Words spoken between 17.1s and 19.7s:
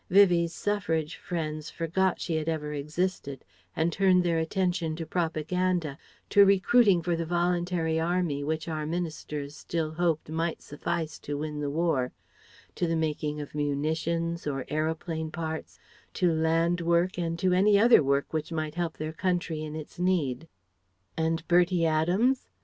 and to any other work which might help their country